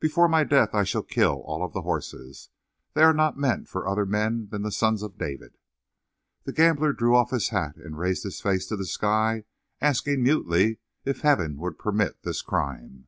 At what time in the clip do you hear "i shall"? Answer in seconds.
0.74-1.04